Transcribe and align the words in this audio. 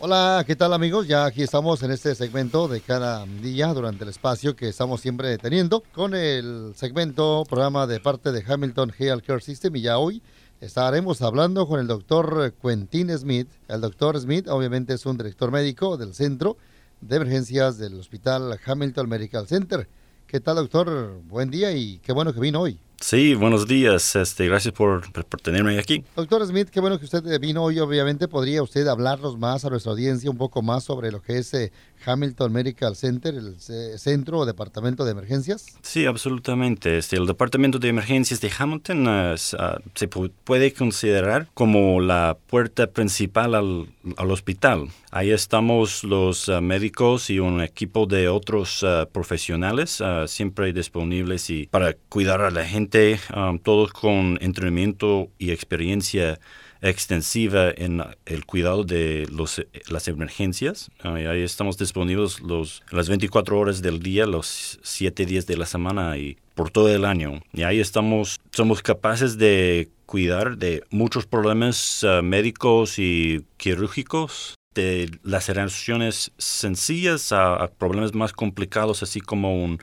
Hola, 0.00 0.44
¿qué 0.46 0.54
tal 0.54 0.72
amigos? 0.74 1.08
Ya 1.08 1.24
aquí 1.24 1.42
estamos 1.42 1.82
en 1.82 1.90
este 1.90 2.14
segmento 2.14 2.68
de 2.68 2.80
cada 2.80 3.26
día 3.26 3.66
durante 3.74 4.04
el 4.04 4.10
espacio 4.10 4.54
que 4.54 4.68
estamos 4.68 5.00
siempre 5.00 5.36
teniendo 5.38 5.82
con 5.92 6.14
el 6.14 6.72
segmento 6.76 7.42
programa 7.50 7.84
de 7.88 7.98
parte 7.98 8.30
de 8.30 8.44
Hamilton 8.46 8.92
Health 8.96 9.26
Care 9.26 9.40
System 9.40 9.74
y 9.74 9.80
ya 9.80 9.98
hoy 9.98 10.22
estaremos 10.60 11.20
hablando 11.20 11.66
con 11.66 11.80
el 11.80 11.88
doctor 11.88 12.54
Quentin 12.62 13.10
Smith. 13.18 13.48
El 13.66 13.80
doctor 13.80 14.16
Smith 14.20 14.46
obviamente 14.46 14.94
es 14.94 15.04
un 15.04 15.18
director 15.18 15.50
médico 15.50 15.96
del 15.96 16.14
centro 16.14 16.56
de 17.00 17.16
emergencias 17.16 17.76
del 17.76 17.98
hospital 17.98 18.56
Hamilton 18.64 19.08
Medical 19.08 19.48
Center. 19.48 19.88
¿Qué 20.28 20.38
tal 20.38 20.54
doctor? 20.54 21.20
Buen 21.24 21.50
día 21.50 21.72
y 21.72 21.98
qué 21.98 22.12
bueno 22.12 22.32
que 22.32 22.38
vino 22.38 22.60
hoy. 22.60 22.78
Sí, 23.00 23.34
buenos 23.34 23.68
días. 23.68 24.16
Este, 24.16 24.46
gracias 24.46 24.74
por, 24.74 25.10
por, 25.12 25.40
tenerme 25.40 25.78
aquí. 25.78 26.04
Doctor 26.16 26.44
Smith, 26.44 26.68
qué 26.68 26.80
bueno 26.80 26.98
que 26.98 27.04
usted 27.04 27.40
vino 27.40 27.62
hoy. 27.62 27.78
Obviamente, 27.78 28.26
¿podría 28.26 28.60
usted 28.60 28.88
hablarnos 28.88 29.38
más 29.38 29.64
a 29.64 29.70
nuestra 29.70 29.92
audiencia 29.92 30.28
un 30.28 30.36
poco 30.36 30.62
más 30.62 30.82
sobre 30.82 31.12
lo 31.12 31.22
que 31.22 31.38
es 31.38 31.54
eh, 31.54 31.70
Hamilton 32.04 32.52
Medical 32.52 32.96
Center, 32.96 33.34
el 33.36 33.56
eh, 33.68 33.98
centro 33.98 34.38
o 34.38 34.46
departamento 34.46 35.04
de 35.04 35.12
emergencias? 35.12 35.66
Sí, 35.80 36.06
absolutamente. 36.06 36.98
Este, 36.98 37.16
el 37.16 37.26
departamento 37.26 37.78
de 37.78 37.88
emergencias 37.88 38.40
de 38.40 38.50
Hamilton 38.56 39.06
uh, 39.06 39.36
se 39.36 40.08
puede 40.08 40.72
considerar 40.72 41.46
como 41.54 42.00
la 42.00 42.36
puerta 42.48 42.88
principal 42.88 43.54
al, 43.54 43.86
al 44.16 44.30
hospital. 44.32 44.88
Ahí 45.12 45.30
estamos 45.30 46.02
los 46.02 46.48
uh, 46.48 46.60
médicos 46.60 47.30
y 47.30 47.38
un 47.38 47.60
equipo 47.60 48.06
de 48.06 48.28
otros 48.28 48.82
uh, 48.82 49.06
profesionales 49.10 50.02
siempre 50.26 50.72
disponibles 50.72 51.48
y 51.50 51.66
para 51.66 51.94
cuidar 52.08 52.40
a 52.40 52.50
la 52.50 52.64
gente 52.64 52.87
Um, 53.34 53.58
todos 53.58 53.92
con 53.92 54.38
entrenamiento 54.40 55.28
y 55.38 55.50
experiencia 55.50 56.40
extensiva 56.80 57.70
en 57.70 58.02
el 58.24 58.46
cuidado 58.46 58.84
de 58.84 59.26
los, 59.30 59.64
las 59.90 60.08
emergencias. 60.08 60.90
ahí 61.02 61.42
estamos 61.42 61.76
disponibles 61.76 62.40
los, 62.40 62.82
las 62.90 63.08
24 63.08 63.58
horas 63.58 63.82
del 63.82 64.00
día, 64.00 64.26
los 64.26 64.78
7 64.82 65.26
días 65.26 65.46
de 65.46 65.56
la 65.56 65.66
semana 65.66 66.16
y 66.16 66.38
por 66.54 66.70
todo 66.70 66.88
el 66.88 67.04
año. 67.04 67.42
Y 67.52 67.64
ahí 67.64 67.80
estamos, 67.80 68.40
somos 68.52 68.80
capaces 68.80 69.36
de 69.36 69.90
cuidar 70.06 70.56
de 70.56 70.82
muchos 70.90 71.26
problemas 71.26 72.02
uh, 72.04 72.22
médicos 72.22 72.98
y 72.98 73.44
quirúrgicos 73.58 74.54
de 74.74 75.10
las 75.24 75.48
relaciones 75.48 76.32
sencillas 76.38 77.32
a, 77.32 77.68
problemas 77.78 78.14
más 78.14 78.32
complicados, 78.32 79.02
así 79.02 79.20
como 79.20 79.62
un 79.62 79.80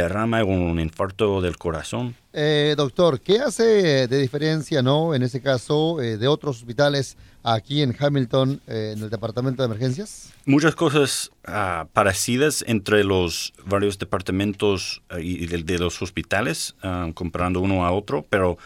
derrama 0.00 0.42
o 0.42 0.46
un 0.46 0.80
infarto 0.80 1.40
del 1.40 1.56
corazón. 1.56 2.14
Eh, 2.32 2.74
doctor, 2.76 3.20
¿qué 3.20 3.40
hace 3.40 4.06
de 4.06 4.18
diferencia, 4.18 4.82
no, 4.82 5.14
en 5.14 5.22
ese 5.22 5.40
caso, 5.40 6.00
eh, 6.00 6.16
de 6.16 6.28
otros 6.28 6.58
hospitales 6.58 7.16
aquí 7.42 7.82
en 7.82 7.96
Hamilton, 7.98 8.60
eh, 8.66 8.94
en 8.96 9.02
el 9.02 9.10
departamento 9.10 9.62
de 9.62 9.66
emergencias? 9.66 10.32
Muchas 10.44 10.74
cosas 10.74 11.30
uh, 11.46 11.86
parecidas 11.92 12.64
entre 12.66 13.04
los 13.04 13.52
varios 13.64 13.98
departamentos 13.98 15.02
y 15.18 15.46
de, 15.46 15.78
los 15.78 16.00
hospitales, 16.02 16.74
uh, 16.84 17.12
comparando 17.12 17.60
uno 17.60 17.84
a 17.84 17.92
otro, 17.92 18.24
pero 18.28 18.58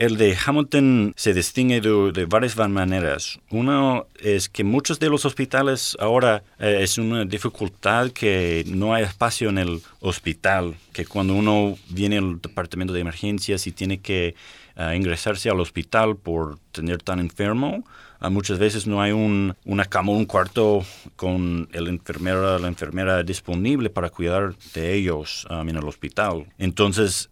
el 0.00 0.16
de 0.16 0.34
Hamilton 0.34 1.12
se 1.14 1.34
distingue 1.34 1.82
de, 1.82 2.24
varias 2.24 2.56
maneras. 2.56 3.38
Uno 3.50 4.06
es 4.18 4.48
que 4.48 4.64
muchos 4.64 4.98
de 4.98 5.10
los 5.10 5.26
hospitales 5.26 5.94
ahora 6.00 6.42
eh, 6.58 6.78
es 6.80 6.96
una 6.96 7.26
dificultad 7.26 8.10
que 8.10 8.64
no 8.66 8.94
hay 8.94 9.04
espacio 9.04 9.50
en 9.50 9.58
el 9.58 9.82
hospital, 10.00 10.74
que 10.94 11.04
cuando 11.04 11.34
uno 11.34 11.76
viene 11.90 12.16
al 12.16 12.40
departamento 12.40 12.94
de 12.94 13.00
emergencias 13.00 13.66
y 13.66 13.72
tiene 13.72 13.98
que 13.98 14.34
eh, 14.76 14.94
ingresarse 14.96 15.50
al 15.50 15.60
hospital 15.60 16.16
por 16.16 16.58
tener 16.72 17.02
tan 17.02 17.20
enfermo, 17.20 17.84
muchas 18.28 18.58
veces 18.58 18.86
no 18.86 19.00
hay 19.00 19.12
un, 19.12 19.54
una 19.64 19.86
cama, 19.86 20.12
un 20.12 20.26
cuarto 20.26 20.84
con 21.16 21.68
el 21.72 21.88
enfermero 21.88 22.58
la 22.58 22.68
enfermera 22.68 23.22
disponible 23.22 23.88
para 23.88 24.10
cuidar 24.10 24.54
de 24.74 24.94
ellos 24.94 25.46
um, 25.48 25.66
en 25.66 25.76
el 25.76 25.84
hospital. 25.84 26.46
Entonces, 26.58 27.29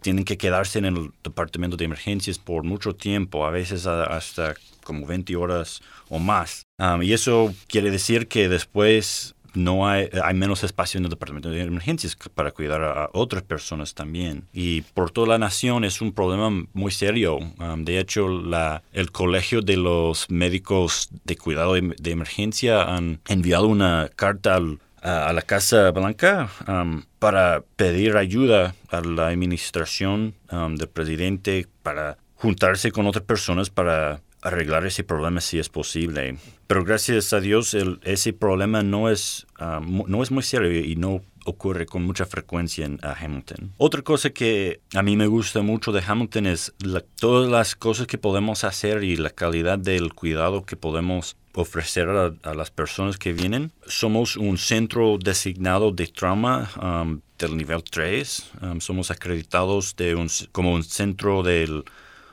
tienen 0.00 0.24
que 0.24 0.38
quedarse 0.38 0.78
en 0.78 0.86
el 0.86 1.10
departamento 1.22 1.76
de 1.76 1.84
emergencias 1.84 2.38
por 2.38 2.64
mucho 2.64 2.94
tiempo, 2.94 3.44
a 3.44 3.50
veces 3.50 3.86
hasta 3.86 4.54
como 4.84 5.06
20 5.06 5.36
horas 5.36 5.82
o 6.08 6.18
más. 6.18 6.66
Um, 6.78 7.02
y 7.02 7.12
eso 7.12 7.54
quiere 7.68 7.90
decir 7.90 8.28
que 8.28 8.48
después 8.48 9.34
no 9.54 9.88
hay, 9.88 10.08
hay 10.22 10.34
menos 10.34 10.62
espacio 10.62 10.98
en 10.98 11.04
el 11.04 11.10
departamento 11.10 11.50
de 11.50 11.62
emergencias 11.62 12.16
para 12.34 12.52
cuidar 12.52 12.82
a 12.82 13.10
otras 13.12 13.42
personas 13.42 13.94
también. 13.94 14.46
Y 14.52 14.82
por 14.82 15.10
toda 15.10 15.28
la 15.28 15.38
nación 15.38 15.84
es 15.84 16.00
un 16.00 16.12
problema 16.12 16.66
muy 16.72 16.92
serio. 16.92 17.38
Um, 17.38 17.84
de 17.84 17.98
hecho, 17.98 18.28
la, 18.28 18.82
el 18.92 19.10
Colegio 19.10 19.62
de 19.62 19.76
los 19.76 20.30
Médicos 20.30 21.08
de 21.24 21.36
Cuidado 21.36 21.74
de, 21.74 21.94
de 21.98 22.10
Emergencia 22.10 22.82
han 22.82 23.20
enviado 23.28 23.66
una 23.66 24.10
carta 24.14 24.56
al 24.56 24.78
a, 25.02 25.32
la 25.32 25.42
Casa 25.42 25.90
Blanca 25.90 26.50
um, 26.66 27.02
para 27.18 27.62
pedir 27.76 28.16
ayuda 28.16 28.74
a 28.90 29.00
la 29.00 29.28
administración 29.28 30.34
um, 30.52 30.76
del 30.76 30.88
presidente 30.88 31.66
para 31.82 32.18
juntarse 32.34 32.90
con 32.92 33.06
otras 33.06 33.24
personas 33.24 33.70
para 33.70 34.22
arreglar 34.42 34.86
ese 34.86 35.04
problema 35.04 35.40
si 35.40 35.58
es 35.58 35.68
posible. 35.68 36.36
Pero 36.66 36.84
gracias 36.84 37.32
a 37.32 37.40
Dios 37.40 37.76
ese 38.04 38.32
problema 38.32 38.82
no 38.82 39.10
es, 39.10 39.46
um, 39.60 40.04
no 40.06 40.22
es 40.22 40.30
muy 40.30 40.42
serio 40.42 40.72
y 40.72 40.96
no 40.96 41.22
ocurre 41.44 41.86
con 41.86 42.04
mucha 42.04 42.26
frecuencia 42.26 42.84
en 42.86 42.98
Hamilton. 43.02 43.72
Otra 43.78 44.02
cosa 44.02 44.30
que 44.30 44.80
a 44.94 45.02
mí 45.02 45.16
me 45.16 45.26
gusta 45.26 45.62
mucho 45.62 45.92
de 45.92 46.02
Hamilton 46.06 46.46
es 46.46 46.74
todas 47.18 47.50
las 47.50 47.74
cosas 47.74 48.06
que 48.06 48.18
podemos 48.18 48.64
hacer 48.64 49.04
y 49.04 49.16
la 49.16 49.30
calidad 49.30 49.78
del 49.78 50.14
cuidado 50.14 50.64
que 50.64 50.76
podemos 50.76 51.36
ofrecer 51.54 52.08
a, 52.08 52.54
las 52.54 52.70
personas 52.70 53.18
que 53.18 53.32
vienen. 53.32 53.72
Somos 53.86 54.36
un 54.36 54.58
centro 54.58 55.18
designado 55.18 55.90
de 55.90 56.06
trauma 56.06 56.70
um, 56.80 57.20
del 57.38 57.56
nivel 57.56 57.82
3. 57.82 58.50
Um, 58.62 58.80
somos 58.80 59.10
acreditados 59.10 59.96
de 59.96 60.14
un, 60.14 60.28
como 60.52 60.72
un 60.72 60.82
centro 60.82 61.42
del 61.42 61.84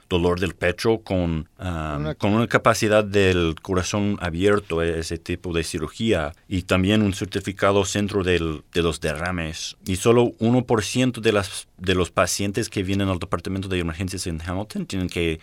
dolor 0.09 0.39
del 0.39 0.55
pecho 0.55 0.99
con, 0.99 1.49
um, 1.59 1.99
una... 1.99 2.15
con 2.15 2.33
una 2.33 2.47
capacidad 2.47 3.03
del 3.03 3.55
corazón 3.61 4.17
abierto, 4.21 4.81
ese 4.81 5.17
tipo 5.17 5.51
de 5.51 5.63
cirugía, 5.63 6.33
y 6.47 6.61
también 6.61 7.01
un 7.01 7.13
certificado 7.13 7.83
centro 7.85 8.23
del, 8.23 8.63
de 8.71 8.81
los 8.83 9.01
derrames. 9.01 9.75
Y 9.85 9.97
solo 9.97 10.31
1% 10.39 11.19
de, 11.19 11.31
las, 11.31 11.67
de 11.77 11.95
los 11.95 12.11
pacientes 12.11 12.69
que 12.69 12.83
vienen 12.83 13.09
al 13.09 13.19
departamento 13.19 13.67
de 13.67 13.79
emergencias 13.79 14.27
en 14.27 14.41
Hamilton 14.41 14.85
tienen 14.85 15.09
que 15.09 15.39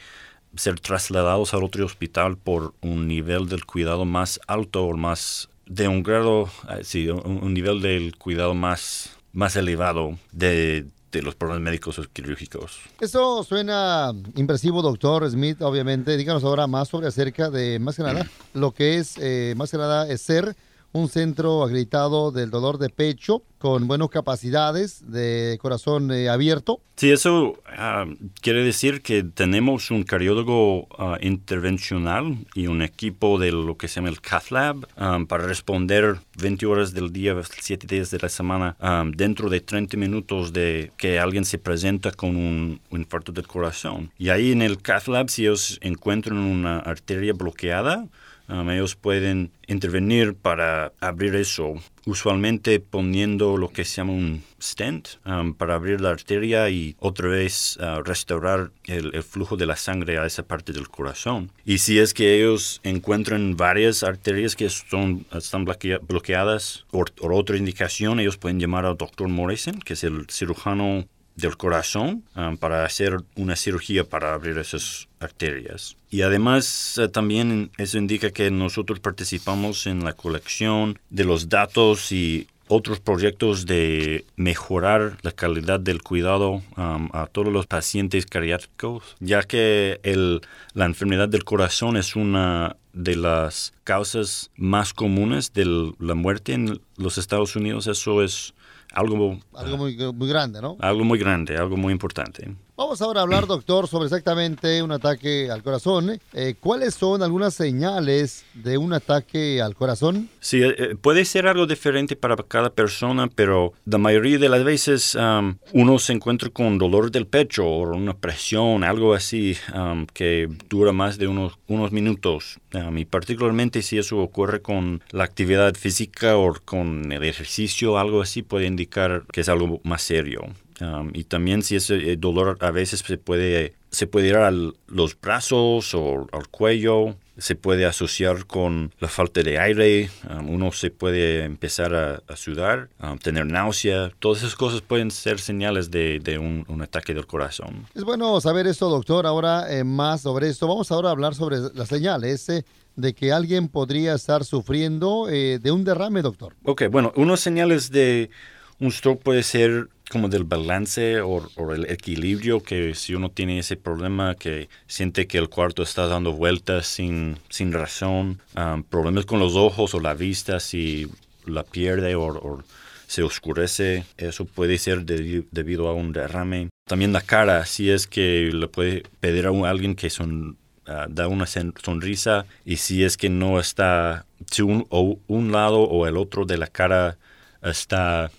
ser 0.57 0.81
trasladados 0.81 1.55
al 1.55 1.65
otro 1.65 1.85
hospital 1.85 2.37
por 2.37 2.75
un 2.81 3.09
nivel 3.09 3.49
del 3.49 3.65
cuidado 3.65 4.05
más 4.05 4.41
alto 4.47 4.85
o 4.85 4.97
más 4.97 5.49
de 5.67 5.89
un 5.89 6.03
grado, 6.03 6.49
eh, 6.71 6.85
sí, 6.85 7.09
un, 7.09 7.55
nivel 7.55 7.81
del 7.81 8.17
cuidado 8.17 8.55
más, 8.55 9.17
más 9.33 9.57
elevado 9.57 10.19
de, 10.33 10.87
de 11.11 11.23
los 11.23 11.35
problemas 11.35 11.63
médicos 11.63 11.99
o 11.99 12.05
quirúrgicos. 12.13 12.81
Eso 13.01 13.43
suena 13.45 14.13
impresivo, 14.37 14.83
doctor 14.83 15.29
Smith, 15.31 15.63
obviamente. 15.63 16.17
Díganos 16.17 16.45
ahora 16.45 16.67
más 16.67 16.89
sobre 16.89 17.09
acerca 17.09 17.51
de, 17.51 17.79
más 17.79 17.97
que 17.97 18.03
nada, 18.03 18.27
lo 18.55 18.73
que 18.73 18.99
es, 18.99 19.17
eh, 19.19 19.55
más 19.57 19.71
que 19.71 19.79
nada, 19.79 20.09
es 20.09 20.21
ser 20.21 20.55
un 20.94 21.09
centro 21.09 21.65
acreditado 21.65 22.31
del 22.31 22.50
dolor 22.50 22.78
de 22.78 22.88
pecho 22.88 23.43
con 23.59 23.88
buenas 23.88 24.10
capacidades 24.10 25.03
de 25.10 25.59
corazón 25.60 26.12
eh, 26.12 26.28
abierto. 26.28 26.81
Sí, 26.97 27.10
eso 27.10 27.60
ah, 27.66 28.06
quiere 28.41 28.62
decir 28.62 29.03
que 29.03 29.25
tenemos 29.25 29.91
un 29.91 30.05
cardiólogo 30.05 30.87
ah, 30.97 31.19
intervencional 31.21 32.37
y 32.55 32.69
un 32.69 32.81
equipo 32.81 33.41
de 33.41 33.50
lo 33.50 33.77
que 33.77 33.88
se 33.88 33.97
llama 33.97 34.10
el 34.10 34.21
Cath 34.21 34.50
Lab 34.50 34.87
ah, 34.97 35.19
para 35.27 35.47
responder 35.49 36.21
20 36.38 36.65
horas 36.66 36.94
del 36.94 37.12
día, 37.12 37.34
7 37.43 37.88
días 37.88 38.12
de 38.12 38.19
la 38.21 38.28
semana, 38.28 38.76
dentro 39.16 39.50
de 39.50 39.61
30 39.61 39.97
minutos 39.97 40.53
de 40.53 40.93
que 40.97 41.19
alguien 41.19 41.44
se 41.44 41.59
presenta 41.59 42.12
con 42.12 42.37
un, 42.37 42.81
un, 42.91 43.00
infarto 43.00 43.32
del 43.32 43.49
corazón. 43.49 44.12
Y 44.16 44.28
ahí 44.28 44.53
en 44.53 44.62
el 44.62 44.81
Cath 44.81 45.09
Lab, 45.09 45.28
si 45.28 45.43
ellos 45.43 45.78
encuentran 45.82 46.38
una 46.38 46.78
arteria 46.78 47.32
bloqueada, 47.32 48.06
Um, 48.49 48.71
ellos 48.71 48.94
pueden 48.94 49.50
intervenir 49.66 50.34
para 50.34 50.93
abrir 51.00 51.35
eso, 51.35 51.75
usualmente 52.05 52.79
poniendo 52.79 53.56
lo 53.56 53.70
que 53.70 53.85
se 53.85 53.96
llama 53.96 54.12
un 54.12 54.43
stent 54.61 55.08
um, 55.25 55.55
para 55.55 55.75
abrir 55.75 56.00
la 56.00 56.11
arteria 56.11 56.69
y 56.69 56.94
otra 56.99 57.29
vez 57.29 57.79
uh, 57.79 58.02
restaurar 58.02 58.70
el, 58.85 59.23
flujo 59.23 59.56
de 59.56 59.67
la 59.67 59.76
sangre 59.76 60.19
a 60.19 60.26
esa 60.26 60.43
parte 60.43 60.73
del 60.73 60.88
corazón. 60.88 61.50
Y 61.64 61.79
si 61.79 61.99
es 61.99 62.12
que 62.12 62.37
ellos 62.37 62.81
encuentran 62.85 63.56
varias 63.56 64.02
arterias 64.02 64.56
que 64.56 64.69
son, 64.69 65.26
están 65.32 65.64
bloqueadas 65.64 66.85
por 66.90 67.12
otra 67.32 67.56
indicación, 67.56 68.20
ellos 68.20 68.37
pueden 68.37 68.61
llamar 68.61 68.85
al 68.85 68.97
doctor 68.97 69.29
Morrison, 69.29 69.81
que 69.81 69.94
es 69.94 70.05
el 70.05 70.26
cirujano 70.31 71.06
del 71.37 71.57
corazón 71.57 72.25
um, 72.37 72.57
para 72.57 72.85
hacer 72.85 73.17
una 73.37 73.57
cirugía 73.57 74.05
para 74.05 74.35
abrir 74.35 74.59
esas 74.59 75.09
arterias. 75.19 75.97
Y 76.11 76.23
además 76.23 76.99
eh, 76.99 77.09
también 77.09 77.71
eso 77.77 77.99
indica 77.99 78.31
que 78.31 78.51
nosotros 78.51 79.01
participamos 79.01 79.87
en 79.87 80.05
la 80.05 80.13
colección 80.13 80.99
de 81.11 81.25
los 81.25 81.49
datos 81.49 82.13
y 82.13 82.47
otros 82.69 83.00
proyectos 83.00 83.66
de 83.66 84.25
mejorar 84.37 85.19
la 85.22 85.32
calidad 85.32 85.81
del 85.81 86.02
cuidado 86.02 86.62
um, 86.76 87.08
a 87.12 87.26
todos 87.31 87.52
los 87.52 87.66
pacientes 87.66 88.26
cardíacos, 88.26 89.16
ya 89.20 89.43
que 89.43 90.00
el, 90.02 90.40
la 90.72 90.87
enfermedad 90.87 91.28
del 91.28 91.44
corazón 91.44 91.96
es 91.96 92.16
una 92.16 92.76
de 92.93 93.16
las 93.16 93.72
causas 93.84 94.50
más 94.56 94.94
comunes 94.94 95.52
de 95.52 95.93
la 95.99 96.14
muerte 96.14 96.55
en 96.55 96.81
los 96.96 97.19
Estados 97.19 97.56
Unidos. 97.56 97.87
Eso 97.87 98.22
es 98.22 98.55
algo, 98.93 99.40
algo 99.55 99.76
muy, 99.76 99.96
muy 99.96 100.28
grande, 100.28 100.62
¿no? 100.62 100.76
Algo 100.81 101.05
muy 101.05 101.19
grande, 101.19 101.56
algo 101.56 101.76
muy 101.76 101.93
importante. 101.93 102.55
Vamos 102.76 103.00
ahora 103.03 103.21
a 103.21 103.23
hablar, 103.23 103.47
doctor, 103.47 103.87
sobre 103.87 104.06
exactamente 104.06 104.82
un 104.82 104.91
ataque 104.91 105.49
al 105.49 105.62
corazón. 105.62 106.19
Eh, 106.32 106.56
¿Cuáles 106.59 106.94
son 106.94 107.23
algunas 107.23 107.55
señales 107.55 108.44
de 108.53 108.79
un 108.79 108.93
ataque 108.93 109.62
al 109.62 109.76
corazón? 109.76 110.29
Sí, 110.41 110.61
eh, 110.61 110.75
eh, 110.76 110.97
puede 111.00 111.25
ser 111.25 111.47
algo 111.47 111.69
diferente 111.69 112.17
para 112.17 112.35
cada 112.37 112.71
persona, 112.71 113.29
pero 113.32 113.75
la 113.85 113.99
mayoría 113.99 114.38
de 114.38 114.49
las 114.49 114.65
veces 114.65 115.15
um, 115.15 115.55
uno 115.73 116.00
se 116.00 116.15
encuentra 116.15 116.50
con 116.50 116.76
dolor 116.76 117.12
del 117.12 117.29
pecho 117.29 117.65
o 117.65 117.94
una 117.94 118.15
presión, 118.15 118.82
algo 118.82 119.15
así, 119.15 119.56
um, 119.73 120.05
que 120.06 120.49
dura 120.69 120.91
más 120.91 121.17
de 121.17 121.29
unos, 121.29 121.56
unos 121.69 121.93
minutos. 121.93 122.59
Um, 122.75 122.99
y 122.99 123.05
particularmente 123.05 123.82
si 123.82 123.99
eso 123.99 124.19
ocurre 124.19 124.62
con 124.62 125.00
la 125.12 125.23
actividad 125.23 125.75
física 125.76 126.37
o 126.37 126.53
con 126.65 127.12
el 127.12 127.23
ejercicio, 127.23 127.99
algo 127.99 128.21
así 128.21 128.43
puede 128.43 128.67
indicar 128.67 129.23
que 129.31 129.43
es 129.43 129.49
algo 129.49 129.81
más 129.85 130.03
serio. 130.03 130.44
Um, 130.81 131.11
y 131.15 131.25
también 131.25 131.62
si 131.62 131.76
ese 131.76 132.12
eh, 132.12 132.17
dolor 132.17 132.59
a 132.61 132.71
veces 132.71 133.00
se 133.00 133.19
puede, 133.19 133.75
se 133.91 134.06
puede 134.06 134.29
ir 134.29 134.37
a 134.37 134.50
los 134.50 135.21
brazos 135.21 135.94
o 135.94 136.26
al 136.32 136.49
cuello, 136.49 137.17
se 137.38 137.55
puede 137.55 137.85
asociar 137.87 138.47
con 138.47 138.93
la 139.00 139.09
falta 139.09 139.43
de 139.43 139.59
aire, 139.59 140.11
um, 140.31 140.50
uno 140.50 140.73
se 140.73 140.91
puede 140.91 141.44
empezar 141.44 141.94
a, 141.94 142.37
sudar, 142.37 142.88
um, 143.00 143.19
tener 143.19 143.47
náusea, 143.47 144.11
todas 144.19 144.38
esas 144.38 144.56
cosas 144.56 144.81
pueden 144.81 145.11
ser 145.11 145.38
señales 145.38 145.91
de, 145.91 146.19
de 146.21 146.38
un, 146.38 146.65
ataque 146.82 147.15
del 147.15 147.26
corazón. 147.26 147.87
Es 147.94 148.05
bueno 148.05 148.41
saber 148.41 148.67
esto, 148.67 148.91
doctor. 148.91 149.26
Ahora 149.26 149.73
eh, 149.73 149.85
más 149.85 150.23
sobre 150.23 150.49
esto. 150.49 150.67
Vamos 150.67 150.91
ahora 150.91 151.09
a 151.09 151.12
hablar 151.12 151.35
sobre 151.35 151.59
las 151.75 151.88
señales. 151.88 152.49
Eh, 152.49 152.65
de 152.97 153.12
que 153.12 153.32
alguien 153.32 153.67
podría 153.67 154.15
estar 154.15 154.44
sufriendo 154.44 155.26
de 155.26 155.73
un 155.73 155.82
derrame, 155.82 156.23
doctor. 156.23 156.55
Ok, 156.62 156.85
bueno, 156.93 157.12
unas 157.17 157.41
señales 157.41 157.91
de 157.91 158.31
un 158.79 158.93
stroke 158.93 159.21
puede 159.21 159.43
ser 159.43 159.88
como 160.11 160.29
del 160.29 160.45
balance 160.45 161.21
o, 161.21 161.73
el 161.73 161.91
equilibrio, 161.91 162.62
que 162.62 162.95
si 162.95 163.15
uno 163.15 163.31
tiene 163.31 163.59
ese 163.59 163.77
problema 163.77 164.35
que 164.35 164.69
siente 164.87 165.27
que 165.27 165.39
el 165.39 165.49
cuarto 165.49 165.83
está 165.83 166.06
dando 166.06 166.33
vueltas 166.33 166.87
sin, 166.87 167.39
sin 167.49 167.73
razón, 167.73 168.41
um, 168.56 168.83
problemas 168.83 169.25
con 169.27 169.39
los 169.39 169.56
ojos 169.56 169.95
o 169.95 170.01
la 170.01 170.15
vista, 170.15 170.61
si 170.61 171.09
la 171.47 171.65
pierde 171.65 172.15
o, 172.15 172.62
se 173.06 173.23
oscurece, 173.23 174.05
eso 174.17 174.45
puede 174.45 174.79
ser 174.79 175.05
debido 175.05 175.89
a 175.89 175.95
un 175.95 176.12
derrame. 176.12 176.69
También 176.87 177.12
la 177.12 177.21
cara, 177.21 177.65
si 177.67 177.91
es 177.91 178.07
que 178.07 178.50
le 178.53 178.67
puede 178.67 179.05
pedir 179.21 179.47
a 179.47 179.50
alguien 179.69 179.95
que 179.95 180.11
son, 180.11 180.57
uh, 180.87 181.09
da 181.09 181.29
una 181.29 181.47
sonrisa 181.47 182.47
y 182.65 182.77
si 182.77 183.05
es 183.05 183.17
que 183.17 183.31
no 183.31 183.59
está, 183.59 184.27
si 184.50 184.62
un, 184.62 184.87
o 184.91 185.19
un 185.29 185.53
lado 185.53 185.81
o 185.83 186.07
el 186.07 186.17
otro 186.17 186.45
de 186.45 186.59
la 186.59 186.67
cara 186.67 187.17
está 187.62 188.31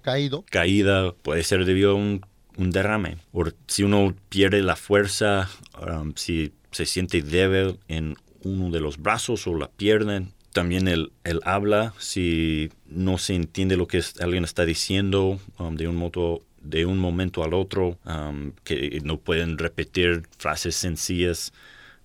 caído. 0.00 0.44
Caída 0.50 1.12
puede 1.12 1.42
ser 1.42 1.64
debido 1.64 1.92
a 1.92 1.94
un, 1.94 2.22
derrame. 2.56 3.18
O 3.32 3.44
si 3.66 3.82
uno 3.82 4.14
pierde 4.28 4.62
la 4.62 4.76
fuerza, 4.76 5.48
um, 5.80 6.12
si 6.16 6.52
se 6.70 6.86
siente 6.86 7.22
débil 7.22 7.78
en 7.88 8.16
uno 8.44 8.70
de 8.70 8.80
los 8.80 8.98
brazos 8.98 9.46
o 9.46 9.54
la 9.54 9.68
pierna. 9.68 10.24
También 10.52 10.86
el, 10.86 11.12
el 11.24 11.40
habla, 11.44 11.94
si 11.98 12.70
no 12.86 13.16
se 13.16 13.34
entiende 13.34 13.76
lo 13.76 13.86
que 13.86 14.02
alguien 14.20 14.44
está 14.44 14.66
diciendo 14.66 15.40
um, 15.58 15.76
de 15.76 15.88
un 15.88 16.10
de 16.60 16.86
un 16.86 16.98
momento 16.98 17.42
al 17.42 17.54
otro, 17.54 17.98
um, 18.04 18.52
que 18.64 19.00
no 19.02 19.18
pueden 19.18 19.58
repetir 19.58 20.22
frases 20.38 20.76
sencillas. 20.76 21.52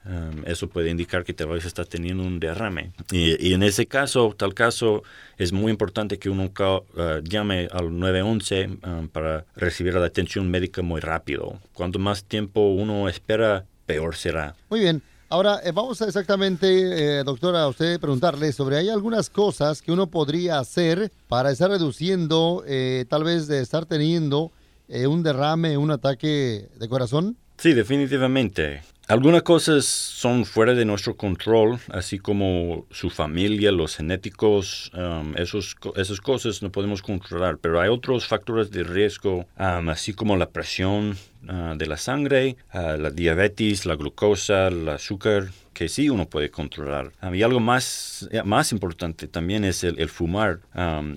Um, 0.08 0.44
eso 0.46 0.70
puede 0.70 0.90
indicar 0.90 1.26
que 1.26 1.34
tal 1.34 1.50
vez 1.50 1.66
está 1.66 1.84
teniendo 1.84 2.24
un 2.24 2.40
derrame. 2.40 2.92
Y, 3.12 3.54
en 3.54 3.62
ese 3.62 3.88
caso, 3.88 4.34
tal 4.38 4.54
caso, 4.54 5.04
es 5.38 5.52
muy 5.52 5.70
importante 5.72 6.18
que 6.18 6.30
uno 6.30 6.46
uh, 6.46 7.20
llame 7.24 7.68
al 7.72 7.98
911 7.98 8.66
um, 8.68 9.08
para 9.10 9.46
recibir 9.56 9.96
la 9.96 10.06
atención 10.06 10.50
médica 10.50 10.82
muy 10.82 11.02
rápido. 11.02 11.60
Cuanto 11.74 12.00
más 12.00 12.24
tiempo 12.24 12.70
uno 12.70 13.10
espera, 13.10 13.66
peor 13.86 14.16
será. 14.16 14.56
Muy 14.70 14.80
bien. 14.80 15.02
Ahora, 15.30 15.60
eh, 15.62 15.74
vamos 15.74 16.02
a 16.02 16.06
exactamente, 16.06 17.20
eh, 17.20 17.24
doctora, 17.26 17.64
a 17.64 17.68
usted 17.68 18.00
preguntarle 18.00 18.54
sobre, 18.54 18.78
¿hay 18.78 18.88
algunas 18.88 19.30
cosas 19.30 19.82
que 19.82 19.92
uno 19.92 20.08
podría 20.08 20.58
hacer 20.58 21.12
para 21.28 21.52
estar 21.52 21.70
reduciendo, 21.70 22.64
eh, 22.66 23.04
tal 23.10 23.26
vez 23.26 23.48
de 23.48 23.60
estar 23.60 23.86
teniendo 23.86 24.54
un 24.88 25.22
derrame, 25.22 25.78
un 25.78 25.92
ataque 25.92 26.70
de 26.80 26.88
corazón? 26.88 27.36
Sí, 27.58 27.74
definitivamente. 27.74 28.82
Algunas 29.08 29.44
cosas 29.44 29.86
son 29.86 30.46
fuera 30.46 30.74
de 30.74 30.84
nuestro 30.84 31.16
control, 31.16 31.80
así 31.90 32.20
como 32.20 32.86
su 32.92 33.10
familia, 33.10 33.72
los 33.72 33.96
genéticos, 33.96 34.92
um, 34.94 35.34
esos, 35.38 35.78
esas 35.96 36.20
cosas 36.20 36.62
no 36.62 36.74
podemos 36.74 37.02
controlar, 37.02 37.58
pero 37.58 37.80
hay 37.80 37.88
otros 37.88 38.28
factores 38.28 38.70
de 38.70 38.84
riesgo, 38.84 39.48
um, 39.58 39.88
así 39.88 40.12
como 40.12 40.36
la 40.36 40.50
presión 40.50 41.18
uh, 41.48 41.78
de 41.78 41.86
la 41.86 41.96
sangre, 41.96 42.58
uh, 42.74 42.98
la 43.00 43.10
diabetes, 43.10 43.86
la 43.86 43.96
glucosa, 43.96 44.68
el 44.68 44.90
azúcar, 44.90 45.48
que 45.78 45.90
sí 45.90 46.10
uno 46.10 46.28
puede 46.28 46.50
controlar. 46.50 47.12
Um, 47.22 47.36
y 47.36 47.44
algo 47.44 47.60
más, 47.60 48.28
más 48.46 48.72
importante 48.72 49.28
también 49.28 49.64
es 49.64 49.84
el, 49.84 50.10
fumar. 50.10 50.62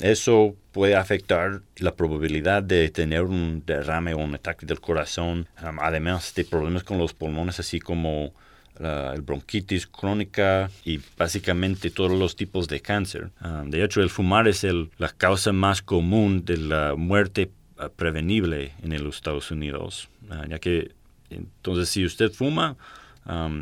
eso 0.02 0.54
puede 0.72 0.96
afectar 0.96 1.62
la 1.76 1.94
probabilidad 1.96 2.62
de 2.62 2.90
tener 2.90 3.22
un 3.22 3.62
derrame 3.64 4.12
o 4.12 4.18
un 4.18 4.34
ataque 4.34 4.66
del 4.66 4.78
corazón, 4.78 5.48
además 5.56 6.34
de 6.34 6.44
problemas 6.44 6.84
con 6.84 6.98
los 6.98 7.14
pulmones, 7.14 7.58
así 7.58 7.80
como 7.80 8.34
el 8.78 9.22
bronquitis 9.22 9.86
crónica 9.86 10.70
y 10.84 11.00
básicamente 11.16 11.90
todos 11.90 12.12
los 12.12 12.36
tipos 12.36 12.68
de 12.68 12.80
cáncer. 12.80 13.30
de 13.64 13.82
hecho, 13.82 14.02
el 14.02 14.10
fumar 14.10 14.46
es 14.46 14.62
el, 14.64 14.90
la 14.98 15.08
causa 15.08 15.52
más 15.52 15.80
común 15.80 16.44
de 16.44 16.58
la 16.58 16.94
muerte 16.96 17.50
ah, 17.78 17.88
prevenible 17.88 18.72
en 18.82 19.02
los 19.02 19.16
Estados 19.16 19.50
Unidos, 19.50 20.10
ah, 20.30 20.44
ya 20.48 20.58
que 20.58 20.92
entonces 21.30 21.88
si 21.88 22.04
usted 22.04 22.30
fuma 22.30 22.76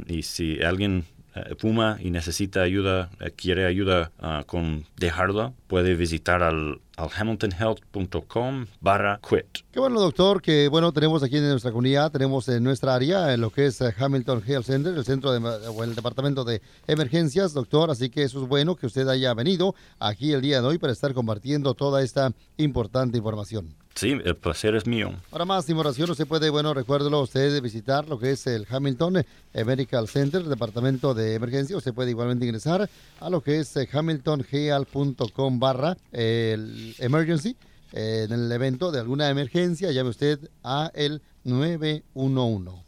y 0.06 0.22
si 0.22 0.62
alguien 0.62 1.04
eh, 1.34 1.54
fuma 1.58 1.98
y 2.00 2.10
necesita 2.10 2.62
ayuda, 2.62 3.10
eh, 3.20 3.30
quiere 3.30 3.66
ayuda 3.66 4.12
ah, 4.18 4.44
con 4.46 4.84
dejarla, 4.96 5.52
puede 5.66 5.94
visitar 5.94 6.42
al 6.42 6.80
al 6.98 7.10
hamiltonhealth.com 7.16 8.66
barra 8.80 9.20
quit. 9.22 9.64
Qué 9.70 9.78
bueno, 9.78 10.00
doctor, 10.00 10.42
que 10.42 10.68
bueno, 10.68 10.92
tenemos 10.92 11.22
aquí 11.22 11.36
en 11.36 11.48
nuestra 11.48 11.70
comunidad, 11.70 12.10
tenemos 12.10 12.48
en 12.48 12.64
nuestra 12.64 12.94
área, 12.94 13.32
en 13.32 13.40
lo 13.40 13.50
que 13.50 13.66
es 13.66 13.80
eh, 13.80 13.94
Hamilton 13.96 14.42
Health 14.44 14.66
Center, 14.66 14.94
el 14.94 15.04
centro 15.04 15.32
de, 15.32 15.38
o 15.68 15.84
el 15.84 15.94
departamento 15.94 16.44
de 16.44 16.60
emergencias, 16.88 17.52
doctor, 17.52 17.90
así 17.90 18.10
que 18.10 18.24
eso 18.24 18.42
es 18.42 18.48
bueno 18.48 18.74
que 18.74 18.86
usted 18.86 19.06
haya 19.08 19.32
venido 19.32 19.76
aquí 20.00 20.32
el 20.32 20.40
día 20.40 20.60
de 20.60 20.66
hoy 20.66 20.78
para 20.78 20.92
estar 20.92 21.14
compartiendo 21.14 21.74
toda 21.74 22.02
esta 22.02 22.32
importante 22.56 23.16
información. 23.16 23.76
Sí, 23.94 24.16
el 24.24 24.36
placer 24.36 24.76
es 24.76 24.86
mío. 24.86 25.12
Para 25.30 25.44
más 25.44 25.68
información, 25.68 26.10
usted 26.10 26.26
puede, 26.26 26.50
bueno, 26.50 26.72
recuérdelo, 26.72 27.20
usted 27.22 27.60
visitar 27.60 28.08
lo 28.08 28.18
que 28.18 28.30
es 28.30 28.46
el 28.46 28.66
Hamilton 28.68 29.24
Medical 29.52 30.06
Center, 30.08 30.44
departamento 30.44 31.14
de 31.14 31.34
emergencia. 31.34 31.76
Usted 31.76 31.92
puede 31.92 32.10
igualmente 32.10 32.44
ingresar 32.44 32.88
a 33.18 33.30
lo 33.30 33.42
que 33.42 33.58
es 33.58 33.76
eh, 33.76 33.88
hamiltonheal.com 33.92 35.58
barra 35.58 35.96
el 36.12 36.94
emergency. 36.98 37.56
Eh, 37.92 38.26
en 38.28 38.32
el 38.32 38.52
evento 38.52 38.92
de 38.92 39.00
alguna 39.00 39.30
emergencia, 39.30 39.90
llame 39.90 40.10
usted 40.10 40.38
a 40.62 40.90
el 40.94 41.22
911. 41.44 42.84